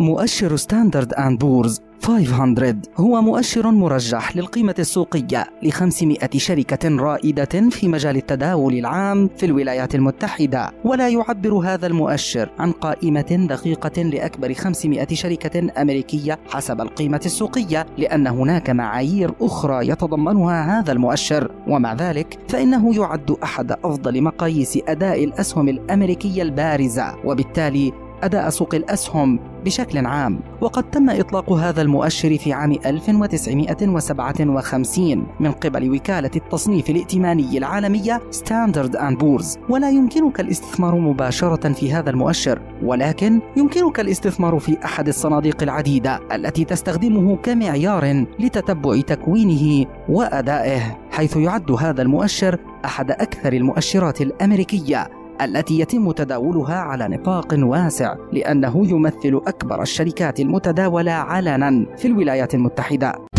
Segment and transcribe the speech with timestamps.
[0.00, 7.88] مؤشر ستاندرد أند بورز 500 هو مؤشر مرجح للقيمة السوقية ل 500 شركة رائدة في
[7.88, 15.06] مجال التداول العام في الولايات المتحدة ولا يعبر هذا المؤشر عن قائمة دقيقة لأكبر 500
[15.12, 21.50] شركة أمريكية حسب القيمة السوقية لأن هناك معايير أخرى يتضمنها هذا المؤشر.
[21.68, 29.49] ومع ذلك فإنه يعد أحد أفضل مقاييس أداء الأسهم الأمريكية البارزة وبالتالي أداء سوق الأسهم
[29.64, 37.58] بشكل عام وقد تم إطلاق هذا المؤشر في عام 1957 من قبل وكالة التصنيف الائتماني
[37.58, 44.84] العالمية ستاندرد أند بورز ولا يمكنك الاستثمار مباشرة في هذا المؤشر ولكن يمكنك الاستثمار في
[44.84, 53.52] أحد الصناديق العديدة التي تستخدمه كمعيار لتتبع تكوينه وأدائه حيث يعد هذا المؤشر أحد أكثر
[53.52, 55.19] المؤشرات الأمريكية.
[55.44, 63.29] التي يتم تداولها على نطاق واسع لأنه يمثل أكبر الشركات المتداولة علنا في الولايات المتحدة.